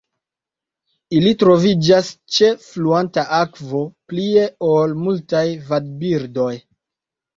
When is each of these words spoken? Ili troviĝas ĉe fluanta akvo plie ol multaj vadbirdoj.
Ili 1.17 1.33
troviĝas 1.43 2.09
ĉe 2.37 2.49
fluanta 2.69 3.27
akvo 3.43 3.83
plie 4.15 4.47
ol 4.73 4.97
multaj 5.03 5.47
vadbirdoj. 5.69 6.53